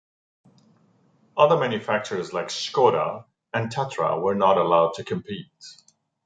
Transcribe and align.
Other 1.37 1.59
manufacturers 1.59 2.33
like 2.33 2.47
Škoda 2.47 3.25
und 3.53 3.71
Tatra 3.71 4.19
were 4.19 4.33
not 4.33 4.57
allowed 4.57 4.95
to 4.95 5.03
compete. 5.03 5.51